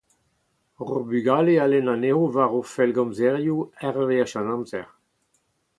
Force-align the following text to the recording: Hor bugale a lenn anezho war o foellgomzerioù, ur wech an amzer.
Hor 0.85 1.03
bugale 1.11 1.53
a 1.63 1.65
lenn 1.69 1.91
anezho 1.93 2.23
war 2.35 2.51
o 2.59 2.61
foellgomzerioù, 2.73 3.59
ur 3.87 3.95
wech 4.09 4.35
an 4.39 4.51
amzer. 4.55 4.87